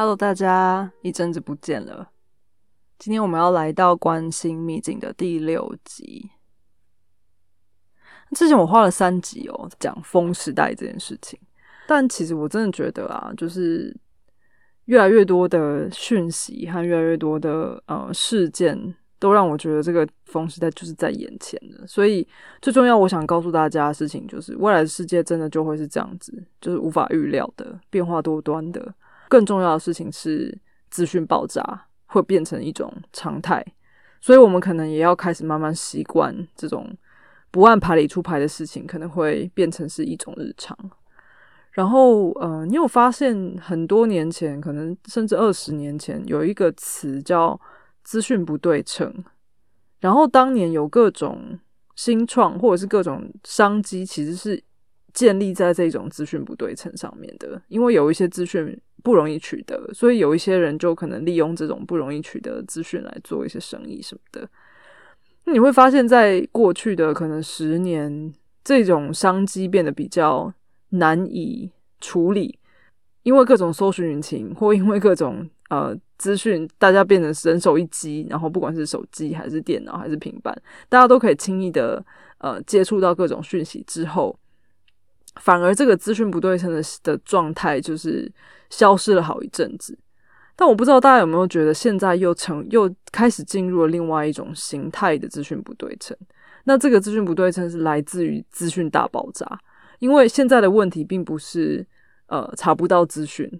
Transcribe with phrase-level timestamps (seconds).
[0.00, 2.08] Hello，大家一阵子不见了。
[2.98, 6.30] 今天我们要来到《关心秘境》的第六集。
[8.30, 11.38] 之前我花了三集哦，讲风时代这件事情。
[11.86, 13.94] 但其实我真的觉得啊，就是
[14.86, 21.86] 越来越多的讯息和越来越多的呃事件，都让我觉得这个风时代就是在眼前的。
[21.86, 22.26] 所以
[22.62, 28.94] 最重要，我想告诉大家的事情就是，未来的世界真的就会是这样子，就是无法预料的，变化多端的。
[29.30, 30.58] 更重要的事情是，
[30.90, 33.64] 资讯爆炸会变成一种常态，
[34.20, 36.92] 所以我们可能也要开始慢慢习惯这种
[37.52, 40.76] 不按牌理出牌的事情，可能会变成是一种日常。
[41.70, 47.58] 然后，呃，你有发现很多年前，可能甚至二十年前，有一个词叫
[48.02, 49.24] “资讯不对称”。
[50.00, 51.60] 然后当年有各种
[51.94, 54.60] 新创或者是各种商机，其实是
[55.14, 58.78] 建立在这种资讯不对称上面的，因为有一些资讯。
[59.02, 64.46] 不容易取得，所以有一些人就可能利用这种不容易取得资讯来做一些生意什么的。
[65.50, 68.30] 你会发现在过去的可能十年，
[68.62, 70.52] 这种商机变得比较
[70.90, 72.58] 难以处理，
[73.22, 80.54] 因为各种搜寻引擎或因为各种呃资讯，大家变成人手一机，然后不管是手机还是电脑还是平板，
[80.90, 82.04] 大家都可以轻易的
[82.36, 84.38] 呃接触到各种讯息之后。
[85.36, 88.30] 反而这个资讯不对称的的状态就是
[88.68, 89.96] 消失了好一阵子，
[90.56, 96.16] 但我不知道大家有没有觉得现在又成又开始进入了另外一种形态的资讯不对称。
[96.64, 99.58] 那这个资讯不对称是来自于资讯大爆炸，
[99.98, 101.86] 因为现在的问题并不是
[102.26, 103.50] 呃查不到资讯，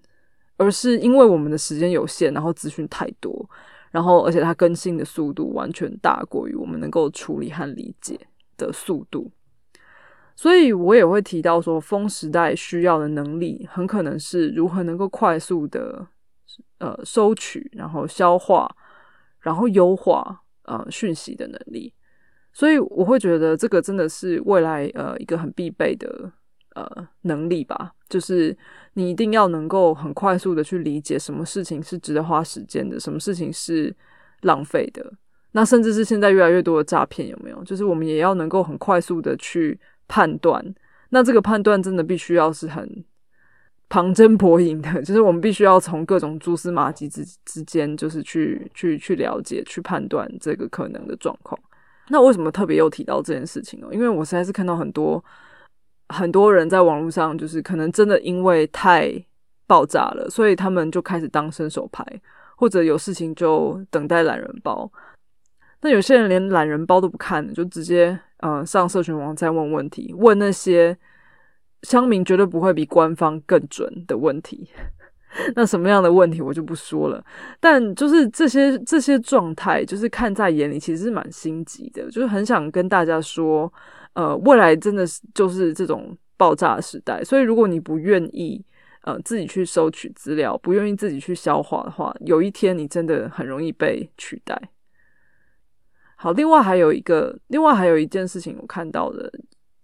[0.58, 3.48] 而是因为我们的时间有限，然后资讯太多，
[3.90, 8.20] 然后而且它更新的速度完全大过于我们能够处理和理解
[8.58, 9.30] 的速度。
[10.36, 16.06] 所以我也会提到说，风时代需要的能力，很可能是如何能够快速的
[16.78, 18.66] 呃收取，然后消化，
[19.40, 21.92] 然后优化呃讯息的能力。
[22.52, 26.32] 所以我会觉得这个真的是未来呃一个很必备的
[26.74, 28.56] 呃能力吧，就是
[28.94, 33.94] 你一定要能够很快速的去理解什么事情是值得花时间的，什么事情是
[34.40, 35.12] 浪费的。
[35.52, 37.62] 那甚至是现在越来越多的诈骗有没有？
[37.64, 39.78] 就是我们也要能够很快速的去。
[40.10, 40.74] 判断，
[41.10, 43.04] 那这个判断真的必须要是很
[43.88, 51.56] 旁征博引的， 就是我们必须要从各种蛛丝马迹之之间，就是去去去了解、去判断这个可能的状况。
[52.08, 53.86] 那为什么特别又提到这件事情呢？
[53.92, 55.24] 因为我实在是看到很多
[56.08, 59.12] 很多人在网络上，就是可能真的因为太
[59.68, 62.04] 爆炸了，所以他们就开始当伸手牌，
[62.56, 64.90] 或者有事情就等待懒人包。
[65.82, 68.18] 那有些人连懒人包都不看，就直接。
[68.42, 70.96] 嗯，上社群网站问问题，问那些
[71.82, 74.68] 乡民绝对不会比官方更准的问题。
[75.54, 77.24] 那什么样的问题我就不说了。
[77.60, 82.10] 但就是这些这些状态，就是看在眼里，其实是蛮心急的。
[82.10, 83.72] 就是很想跟大家说，
[84.14, 87.22] 呃，未来真的是就是这种爆炸时代。
[87.22, 88.64] 所以如果你不愿意
[89.02, 94.60] 呃自己去收取资料，不愿意自己去消化的话，有一天你真的很容易被取代。
[96.22, 99.32] 好，另外还有一个，另外还有一件事情，我看到的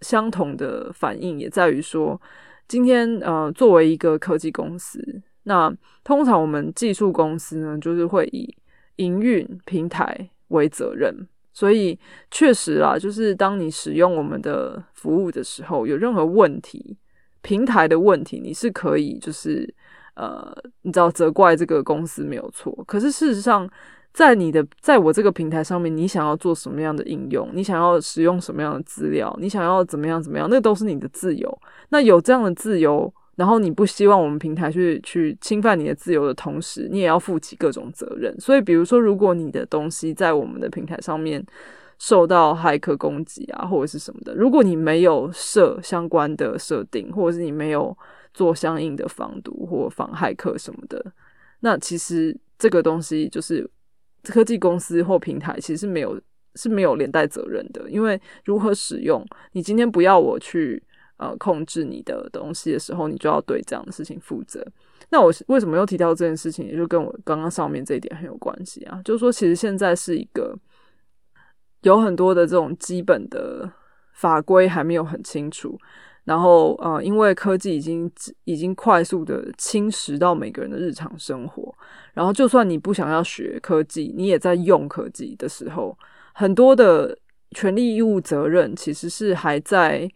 [0.03, 2.21] 相同的反应也在于说，
[2.69, 5.01] 今天呃，作为一个科技公司，
[5.45, 5.75] 那
[6.05, 8.55] 通常我们技术公司呢，就是会以
[8.97, 11.99] 营运平台为责任，所以
[12.31, 16.99] 确实啦，就是当你使用我们的服务的时候，有任何问题，
[17.41, 19.75] 平台的问题，你是可以就是
[20.17, 23.67] 呃，你知道责怪这个公司没有错，可是事实上。
[24.17, 27.51] 在你的，在我这个平台上面，你想要做什么样的应用？
[27.53, 29.37] 你想要使用什么样的资料？
[29.39, 30.49] 你想要怎么样怎么样？
[30.49, 31.59] 那都是你的自由。
[31.91, 38.35] 那有这样的自由，然后你不希望我们平台去去侵犯你的自由的同时，你也要负起各种责任。
[38.41, 41.45] 所以，比如说，如果你的东西在我们的平台上面
[41.99, 47.95] 受到骇客攻击啊，或者是什么的，如果你没有设相关的设定，或者是你没有
[48.33, 51.05] 做相应的防毒或防骇客什么的，
[51.61, 53.71] 那其实这个东西就是。
[54.33, 56.21] 科技公司或平台其实是没有
[56.55, 60.83] 是没有连带责任的，因为如何使用，你今天不要我去
[61.19, 64.67] 呃控制你的东西的时候，你就要对这样的事情负责。
[65.11, 70.57] 那我为什么又提到这件事情，也就跟我刚刚上面这一点很有关系啊，就是说其实现在是一个
[71.83, 73.71] 有很多的这种基本的
[74.15, 75.79] 法规还没有很清楚。
[76.27, 78.11] 然后，呃，因为科技已经
[78.45, 81.73] 已经快速的侵蚀到每个人的日常生活，
[82.15, 85.97] 然后就算你不想要学科技，你也在用科技的时候，
[86.35, 87.17] 很多的
[87.53, 90.11] 权利义务责任其实是还在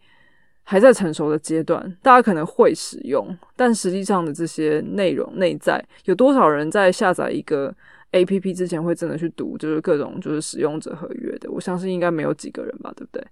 [0.63, 3.25] 还在成熟的阶段，大家可能会使用，
[3.55, 7.73] 但实际上的这些内容内在，有多少人在下载一个
[8.11, 11.49] A P P 之前会真的去读，就是各种就是使用者合约的？
[11.49, 13.25] 我相信应该没有几个人吧，对不对？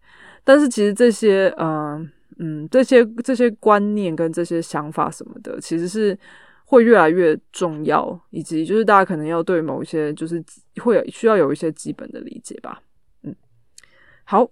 [0.45, 6.17] 但是其实这些，嗯嗯，这些这些观念跟这些想法什么的，其实是
[6.65, 10.43] 会越来越重要，以及就是大家可能要对某一些就是
[10.81, 12.81] 会有需要有一些基本的理解吧。
[13.23, 13.35] 嗯，
[14.23, 14.49] 好。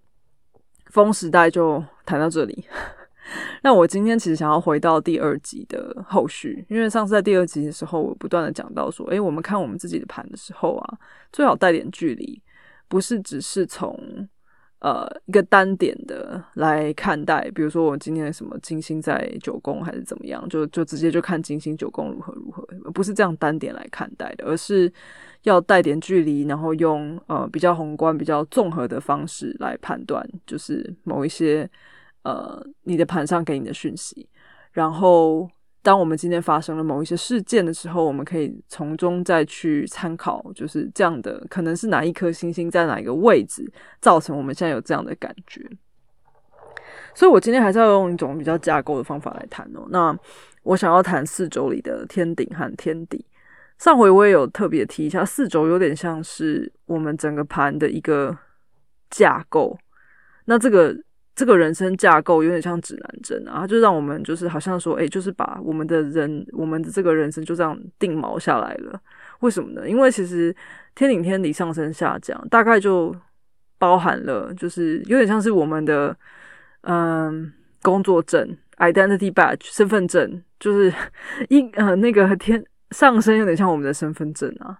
[0.91, 2.65] 风时代就谈到这里。
[3.61, 10.97] 那我今天其实想要回到第二集的后续，因为上次在第二集的时候，我不断的讲到说，诶，我们看我们自己的盘的时候啊，
[11.33, 12.41] 最好带点距离，
[12.87, 14.27] 不是只是从。
[14.79, 24.91] 呃，一个单点的来看待，比如说我今天什么金星在九宫还是怎么样，就就直接就看金星九宫如何如何，不是这样单点来看待的，而是
[25.43, 31.67] 要带点距离，然后用呃比较宏观、比较综合的方式来判断，就是某一些
[32.23, 34.29] 呃你的盘上给你的讯息，
[34.71, 35.49] 然后。
[35.87, 43.65] 当我们今天发生了某一些事件的时候，我们可以从中再去参考，就是这样的，可能是哪一颗星星在哪一个位置，
[44.01, 45.65] 造成我们现在有这样的感觉。
[47.15, 49.87] 所以我今天还是要用一种比较架构的方法来谈哦。
[49.89, 50.13] 那
[50.63, 53.25] 我想要谈四周里的天顶和天底。
[53.77, 58.37] 上回我也有特别提一下，四周有点像是我们整个盘的一个
[59.09, 59.79] 架构。
[60.43, 60.93] 那这个。
[61.37, 68.99] 这个人生架构有点像指南针啊，就让我们就是好像说，哎，就是把我们的人，我们的这个人生就这样定锚下来了。
[69.41, 69.87] 为什么呢？
[69.87, 70.53] 因为其实
[70.95, 73.15] 天顶天底上升下降，大概就
[73.77, 76.17] 包含了，就是有点像是我们的
[76.81, 80.91] 嗯工作证 （identity badge） 身份证，就是
[81.49, 84.75] 一呃那个天上升有点像我们的身份证啊。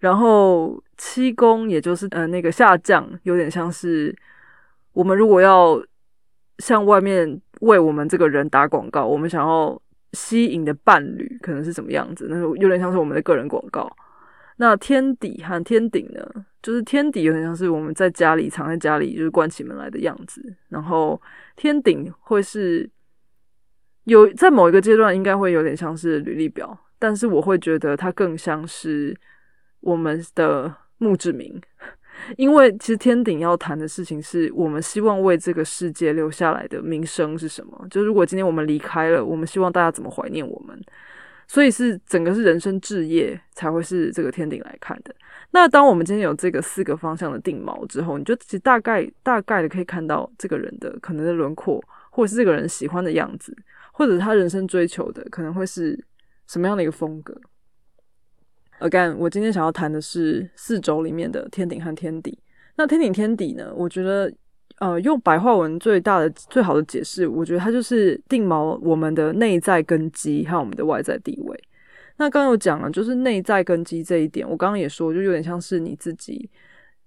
[0.00, 4.12] 然后七宫也就是呃那个下降，有点像是。
[4.96, 5.78] 我们如果要
[6.60, 9.78] 向外面为我们这个人打广告，我们想要
[10.14, 12.28] 吸引的伴侣可能是什么样子？
[12.30, 13.94] 那有点像是我们的个人广告。
[14.56, 16.46] 那天底和天顶呢？
[16.62, 20.42] 就是天底有点像是我们在家里藏在家里，就是关起门来的样子。
[20.70, 21.20] 然后
[21.56, 22.88] 天顶会是
[24.04, 29.14] 有在某一个阶段应该会有点像是履历表，但是我会觉得它更像是
[29.80, 31.60] 我们的墓志铭。
[32.36, 37.86] 因为其实天顶要谈的事情是我们希望为这个世界留下来的名声是什么？
[37.90, 40.80] 就如果今天我们离开了，我们希望大家怎么怀念我们？
[41.48, 45.14] 所以是整个是人生置业才会是这个天顶来看的。
[45.52, 51.80] 那当我们今天有这个四个方向的定锚之后，你就其实大概大概的可以看到这个人的可能的轮廓，
[52.10, 53.56] 或者是这个人喜欢的样子，
[53.92, 55.96] 或者他人生追求的可能会是
[56.48, 57.40] 什么样的一个风格。
[58.80, 62.38] Again，我今天想要谈的是四轴里面的天顶和天底。
[62.76, 63.72] 那天顶天底呢？
[63.74, 64.30] 我觉得，
[64.80, 71.58] 呃，用白话文最大的、最好的解释，我觉得它就是定锚我们的内在根基和我们的外在地位。
[72.18, 76.48] 那刚刚有讲了，就是内在根基这一点，我刚刚也说，就有点像是你自己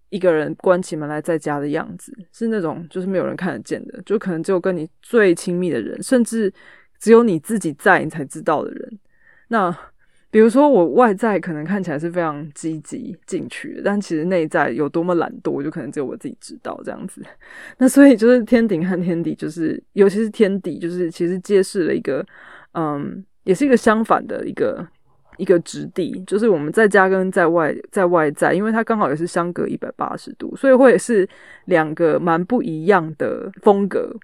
[0.10, 6.52] 一个人关起门来在家的样子，是那种就是没有人看得见的，就可能只有跟你最亲密的人，甚至
[7.00, 9.00] 只有你自己在你才知道的人。
[9.50, 9.76] 那
[10.32, 17.22] 比如说，我外在可能看起来是非常积极进取，但其实内在有多么懒惰，就可能只有我自己知道这样子。
[17.80, 22.24] 那所以就是天顶和天底，就是尤其是天底，就是其实揭示了一个，
[22.74, 24.88] 嗯，也是一个相反的一个
[25.38, 31.28] 一个质地，就是我们在家跟在外在外在，因为它刚好也是相隔一百八十度，所以会是
[31.66, 34.16] 两个蛮不一样的风格。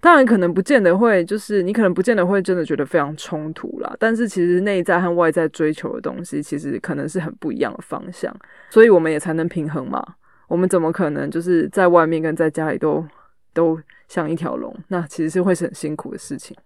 [0.00, 3.94] 当然，可能不见得会，就是你可能不见得会真的觉得非常冲突啦。
[3.98, 8.34] 但是其实内在和外在追求的东西，其实可能是很不一样的方向，
[8.70, 10.04] 所以我们也才能平衡嘛。
[10.46, 13.04] 我们怎么可能就是在外面跟在家里都
[13.52, 13.78] 都
[14.08, 14.74] 像一条龙？
[14.88, 16.56] 那其实是会是很辛苦的事情。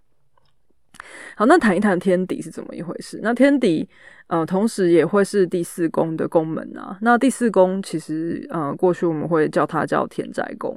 [1.37, 3.21] 好，那谈一谈天底是怎么一回事？
[3.23, 3.89] 那天底，
[4.27, 6.99] 呃，同时也会是第四宫的宫门啊。
[7.01, 10.77] 那第四宫其实，呃，过去我们会叫它叫田宅宫，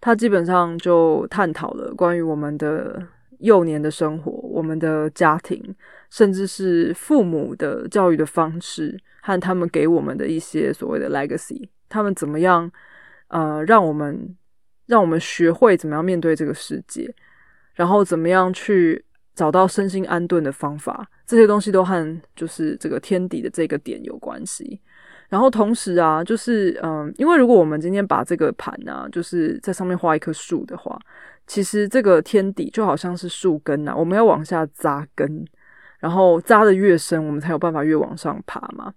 [0.00, 3.02] 它基本上就探讨了关于我们的
[3.40, 5.74] 幼年的生活、我们的家庭，
[6.10, 12.70] 甚至是父母的教育的方式和他们给我们的一些所谓的 legacy，他们怎么样，
[13.28, 14.36] 呃，让我们
[14.86, 17.12] 让我们学会怎么样面对这个世界，
[17.74, 19.04] 然后怎么样去。
[19.36, 24.80] 找到身心安顿的方法，这些东西都和就是这个天底的这个点有关系。
[25.28, 30.98] 然后同时啊，就是嗯，因为如果我们今天把这个盘啊，就是在上面画一棵树的话，
[31.46, 35.44] 其实这个天底就好像是树根呐，我们要往下扎根，
[35.98, 38.94] 然后扎的越深，我们才有办法越往上爬嘛。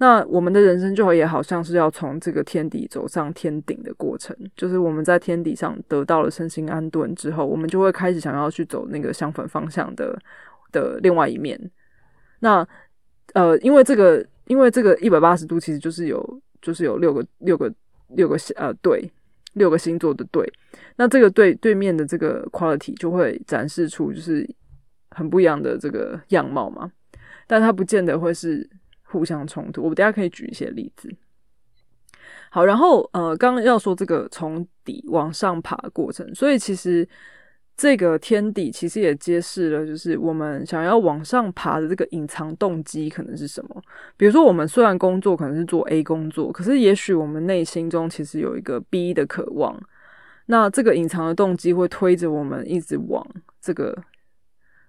[0.00, 10.16] 那我们的人生就也好像是要从这个天底走上天顶的过程，就是我们在天底上得到了身心安顿之后，我们就会开始想要去走那个相反方向的
[10.70, 11.58] 的另外一面。
[12.38, 12.64] 那
[13.34, 17.68] 呃，因为这个，因为这个一百八十度其实就是有，就是有六个六个
[18.10, 19.10] 六个呃对，
[19.54, 20.48] 六个星座的对，
[20.94, 24.48] 那这个对对面的这个 quality 就会展示出就是
[25.10, 26.88] 很不一样的这个样貌嘛，
[27.48, 28.70] 但它不见得会是。
[29.10, 31.08] 互相冲突，我们等下可以举一些例子。
[32.50, 37.06] 好，然后呃，刚刚要说这个从底往上爬过程，所以其实
[37.76, 43.82] 这个天底其实也揭示了，就是我们想要往上爬的这个隐藏动机可能是什么。
[44.16, 49.78] 比如说，我们虽然工作可能是做 A 工作，可是也许我们内心中其实有一个 B 的渴望，
[50.46, 53.26] 那这个隐藏的动机会推着我们一直往
[53.60, 53.96] 这个。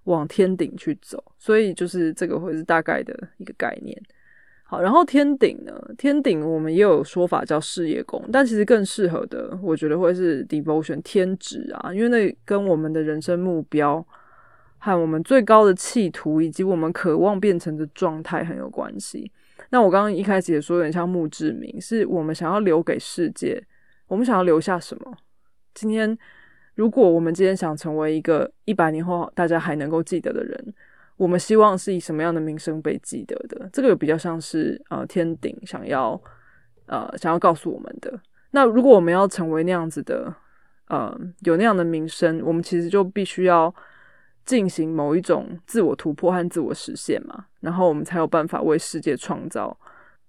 [0.09, 3.95] 往天顶去走，所以就是这个会是大概的一个概念。
[4.63, 14.05] 好，然后天顶呢，天顶我们也有说法叫事业宫，但其实更适合的，我觉得会是 devotion 天职啊，因为那跟我们的人生目标
[14.77, 19.31] 和我们最高的企图以及我们渴望变成的状态很有关系。
[19.69, 23.63] 那我刚刚一开始也说，有点像墓志铭，是我们想要留给世界，
[24.07, 25.15] 我们想要留下什么？
[25.75, 26.17] 今天。
[26.79, 30.73] 如果我们今天想成为一个一百年后大家还能够记得的人，
[31.17, 33.69] 我们希望是以什么样的名声被记得的？
[33.73, 36.19] 这个比较像是呃天顶想要
[36.85, 38.17] 呃想要告诉我们的。
[38.51, 40.33] 那如果我们要成为那样子的
[40.87, 43.75] 呃有那样的名声，我们其实就必须要
[44.45, 49.77] 进行某一种自我突破和自我实现嘛，然后我们才有办法为世界创造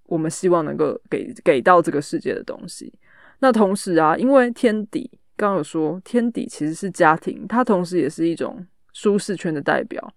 [0.07, 2.93] 我们希望能够给给到这个世界的东西。
[3.39, 5.09] 那同时啊，因为天底。
[5.41, 10.13] 刚有说天底其实是家庭，它同时也是一种舒适圈的代表。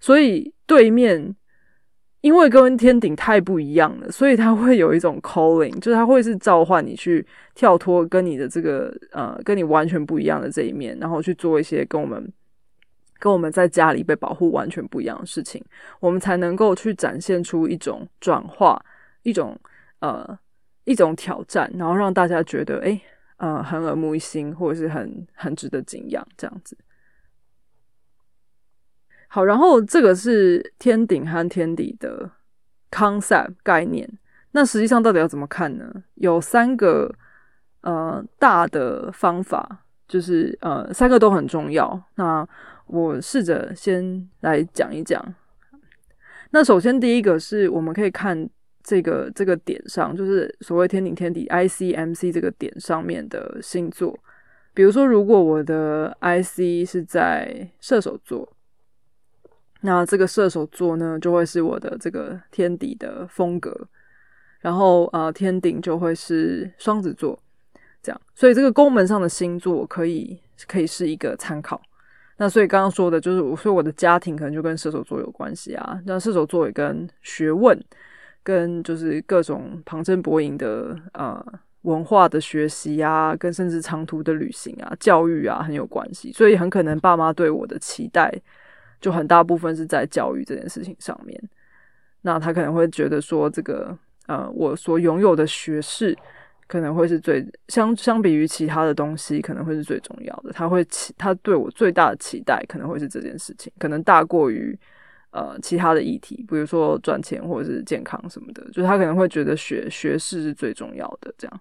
[0.00, 1.34] 所以对面
[2.20, 12.30] 因为跟天顶太不一样了，所以它会有一种 calling，就是它会是召唤你去跳脱跟你的这个呃跟你完全不一样的这一面，然后去做一些跟我们
[13.18, 15.64] 跟我们在家里被保护完全不一样的事情，
[16.00, 18.84] 我们才能够去展现出一种转化，
[19.22, 19.56] 一种
[20.00, 20.38] 呃
[20.84, 23.00] 一种挑战，然后让大家觉得哎。
[23.36, 26.76] 呃，很耳目一新，或者是很很值得敬仰这样子。
[29.28, 32.30] 好，然后这个是天顶和天底的
[32.90, 34.10] concept 概念。
[34.52, 36.02] 那实际上到底要怎么看呢？
[36.14, 37.14] 有三个
[37.82, 42.02] 呃大的方法，就是呃三个都很重要。
[42.14, 42.48] 那
[42.86, 45.34] 我试着先来讲一讲。
[46.50, 48.48] 那首先第一个是我们可以看。
[48.86, 54.16] 这个这个点上，就是所谓天顶天底 ICMC 这个点上面的星座。
[54.72, 58.48] 比如说，如果我的 IC 是在射手座，
[59.80, 63.88] 那这个射手座呢，就会是我的这个天底的风格。
[64.60, 67.36] 然后呃，天顶就会是双子座，
[68.00, 68.20] 这样。
[68.36, 70.38] 所以这个宫门上的星座可以
[70.68, 71.82] 可以是一个参考。
[72.36, 76.00] 那所以刚刚说的就是，所以我的家庭可能就跟射手座有关系啊。
[76.04, 77.76] 那射手座也跟学问。
[78.46, 81.44] 跟就是各种旁征博引的呃
[81.82, 88.32] 文化的学习啊，跟甚至长途的旅行啊、教育啊很有关系，所以很可能爸妈对我的期待
[89.00, 91.36] 就很大部分是在教育这件事情上面。
[92.22, 93.98] 那他可能会觉得说，这个
[94.28, 96.16] 呃我所拥有的学士
[96.68, 100.52] 可能会是最相相比于其他的东西，可能会是最重要的。
[100.52, 104.78] 他会期他对我最大的期待可能会是这件事情，可能大过于。
[105.36, 111.30] 呃，其他的议题，比如说赚钱或者是健康什么的，就是他可能会觉得学学士是最重要的。
[111.36, 111.60] 这样，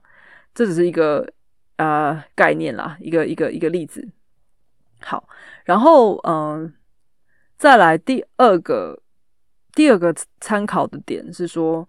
[0.54, 1.30] 这只是一个
[1.76, 4.08] 呃概念啦，一个一个一个例子。
[5.02, 5.28] 好，
[5.66, 6.74] 然后嗯，
[7.58, 8.98] 再来第二个
[9.74, 11.86] 第二个参考的点是说，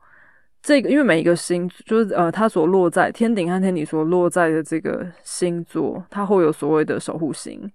[0.60, 7.70] 这个因为每一个星就是呃，它所落在天顶和天底所落在的这个星座，它会有所谓的守护星。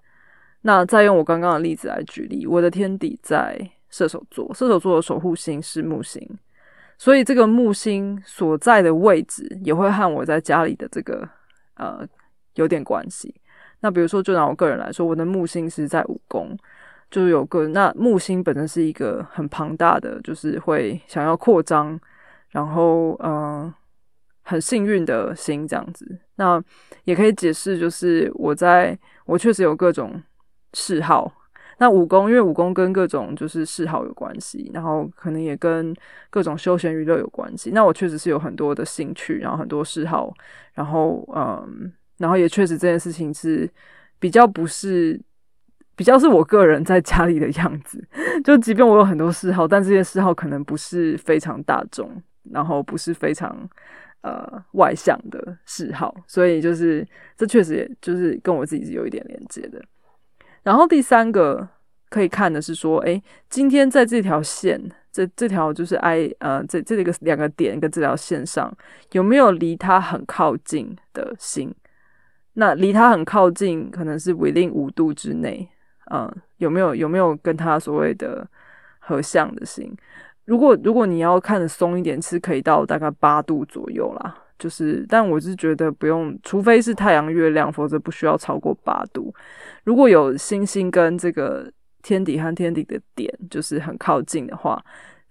[0.63, 3.71] 那再用我刚刚的例子来举例，我的天底在。
[3.91, 6.27] 射手座，射手座的守护星是木星，
[6.97, 11.27] 所以这个木星所在的位置也会和我在家里的这个
[11.75, 12.07] 呃
[12.55, 13.35] 有点关系。
[13.81, 16.57] 那比如说，就拿我个人来说，我的木星是在五宫，
[17.09, 21.99] 就有个那木星本身是一个很庞大的，就是会想要扩张，
[22.49, 23.73] 然后嗯
[24.43, 26.19] 很幸运的星这样子。
[26.35, 26.63] 那
[27.03, 30.21] 也可以解释，就是我在我确实有各种
[30.73, 31.33] 嗜好。
[31.81, 35.91] 那武功，因为武功跟各种就是嗜好有关系，然后可能也跟
[36.29, 37.71] 各种休闲娱乐有关系。
[37.71, 40.31] 那我确实是有很多的兴趣，然后很多嗜好，
[40.75, 43.67] 然后嗯，然后也确实这件事情是
[44.19, 45.19] 比较不是
[45.95, 48.07] 比较是我个人在家里的样子。
[48.45, 52.21] 就即便我有很多嗜好，但这些嗜好可能不是非常大众，
[52.51, 53.67] 然后不是非常
[54.21, 57.03] 呃外向的嗜好，所以就是
[57.35, 59.81] 这确实也就是跟我自己是有一点连接的。
[60.63, 61.67] 然后第三个
[62.09, 64.79] 可以看的是说，哎，今天在这条线，
[65.11, 68.71] 这这条就是 I 呃这这个两个点跟这条线上
[69.11, 71.73] 有没有离它很靠近的星？
[72.53, 75.67] 那离它很靠近，可能是 within 五度之内，
[76.11, 78.45] 嗯，有没有有没有跟它所谓的
[78.99, 79.95] 合相的星？
[80.45, 84.35] 如果如果你要看的松一点，是可以到大概八度左右啦。
[84.61, 89.33] 就是，但我是觉得不用，除非是太阳、月亮，否则不需要超过八度。
[89.83, 91.67] 如果有星星跟这个
[92.03, 94.79] 天底和天底的点就是很靠近的话，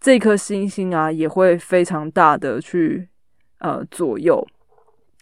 [0.01, 3.09] 这颗星星啊也会非常大的去
[3.61, 4.45] 呃左右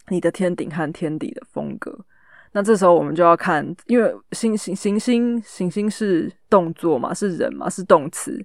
[0.07, 1.95] 你的天顶和天底的风格。
[2.53, 8.43] 那这时候我们就要看，因为星星行星行星是动作嘛，是人嘛，是动词，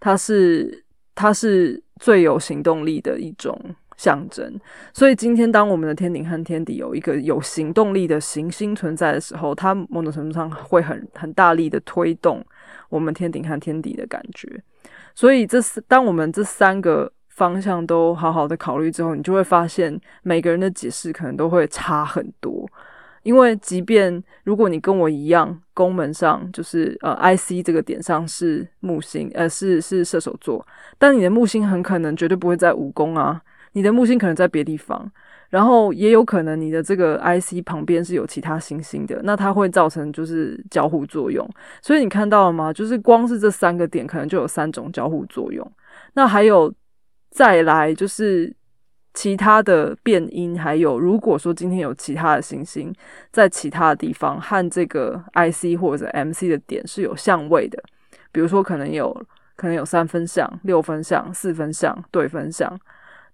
[0.00, 0.84] 它是
[1.14, 3.58] 它是最有行动力的一种。
[3.98, 4.58] 象征，
[4.94, 12.42] 所以今天当我们的天顶和天底有一个有行动力的行星存在的时候，它某种程度上会很很大力的推动
[12.88, 14.48] 我们天顶和天底的感觉。
[15.14, 22.70] 所以这是当我们这三个方向都好好的考虑之后，你就会发现每个人的解释可能都会差很多。
[23.24, 30.64] 因为即便如果你跟我一样，宫门上就是呃 I C 这个点上是木星，呃是是射手座，
[30.98, 33.42] 但你的木星很可能绝对不会在五宫啊。
[33.72, 35.10] 你的木星可能在别地方，
[35.50, 41.48] 然后也有可能你的这个 IC 旁边是有其他行星的，那它会造成就是交互作用。
[41.82, 42.72] 所以你看到了吗？
[42.72, 45.70] 就是光是这三个点，可能就有三种交互作用。
[46.14, 46.72] 那还有
[47.30, 48.54] 再来就是
[49.14, 52.92] 其他的变音，还有如果说今天有其他的行星
[53.30, 57.82] 在其他的地方和这个 IC 或者 MC 的点是有相位的，
[58.32, 59.14] 比如说可能有
[59.56, 62.78] 可能有三分相、六分相、四分相、对分相。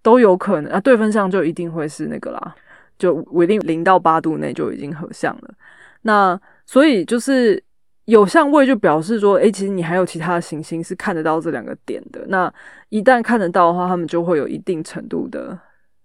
[0.05, 2.55] 都有可能啊，对分相就一定会是那个啦，
[2.99, 5.55] 就一定零到八度内就已经合相了。
[6.03, 7.61] 那所以就是
[8.05, 12.25] 有相位，就表示说，诶，其实你还有其他的行星是看得到这两个点的。
[12.29, 12.53] 那
[12.91, 15.59] 一旦看得到的话，他们就会有一定程度的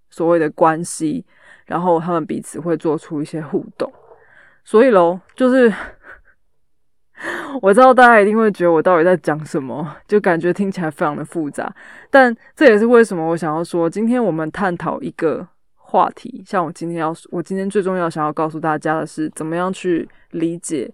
[0.10, 1.26] 所谓的关系，
[1.66, 3.92] 然后他们彼此会做出一些互动。
[4.64, 5.72] 所以喽，就是。
[7.62, 11.74] 我知道大家一定会觉得我到底在讲什么，就感觉听起来非常的复杂。
[12.10, 16.42] 但这也是为什么我想要说，今天我们探讨一个话题。
[16.46, 20.90] 像我今天要，我今天最重要想要告诉大家的是，怎么样去理解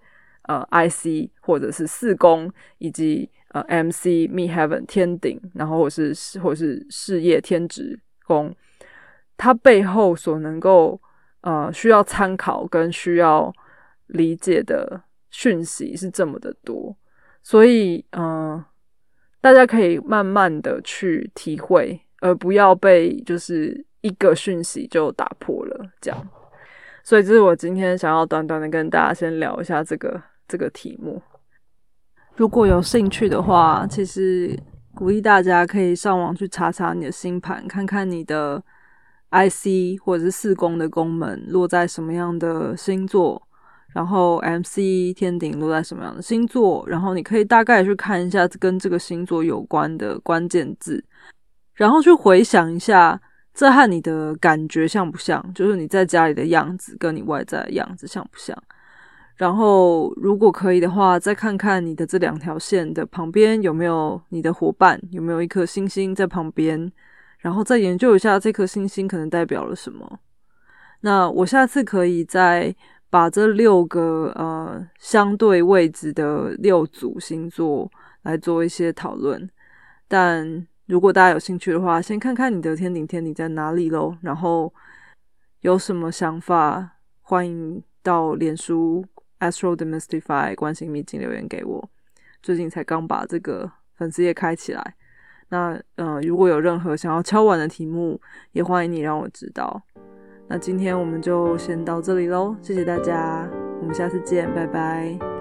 [0.48, 8.56] 呃 IC 或者是四宫以及呃 MC Me Heaven 天顶，然后或是或是事业天职宫，
[9.38, 11.00] 它背后所能够
[11.42, 13.54] 呃需要参考跟需要
[14.08, 15.04] 理解的。
[15.38, 16.96] 讯息是这么的多，
[17.44, 18.64] 所以嗯，
[19.42, 26.28] 大家可以慢慢的去体会，而不要被就是一个讯息就打破了这样。
[27.04, 31.22] 所以这是我今天想要短短的跟大家先聊一下这个这个题目。
[32.38, 34.58] 如果有兴趣的话，其实
[34.94, 38.64] 鼓励大家可以上网去查查你的星盘，看看你的
[39.32, 43.45] IC 或者是四宫的宫门落在什么样的星座。
[43.96, 46.84] 然后，MC 天顶落在什么样的星座？
[46.86, 51.02] 然后你可以大概去看一下跟这个星座有关的关键字，
[51.76, 53.18] 然后去回想一下，
[53.54, 55.42] 这和你的感觉像不像？
[55.54, 58.54] 就是你在家里的样子跟你外在的样子像不像？
[59.38, 66.92] 然后，如果可以的话，再看看你的这两条线的旁边有没有你的伙伴，有没有一颗星星在旁边，
[67.40, 70.20] 然后再研究一下这颗星星可能代表了什么。
[71.00, 72.76] 那我下次可以在。
[73.16, 77.90] 把这六个呃相对位置的六组星座
[78.24, 79.50] 来做一些讨论，
[80.06, 84.18] 但如果大家有兴趣的话，先看看你的天顶天顶在哪里喽。
[84.20, 84.74] 然后
[85.62, 89.06] 有什么想法，欢迎到脸书
[89.40, 91.90] Astro Demystify 关心秘境留言给我。
[92.44, 94.96] 最近才刚把这个粉丝页开起来，
[95.48, 98.20] 那呃，如果有任何想要敲完的题目，
[98.52, 99.82] 也欢迎你让我知道。
[100.48, 103.50] 那今天我们就先到这里喽，谢谢大家，
[103.82, 105.35] 我们下次见，拜拜。